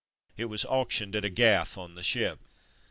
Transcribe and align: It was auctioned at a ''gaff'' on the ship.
It 0.35 0.45
was 0.45 0.65
auctioned 0.65 1.15
at 1.15 1.23
a 1.25 1.29
''gaff'' 1.29 1.77
on 1.77 1.93
the 1.93 2.01
ship. 2.01 2.39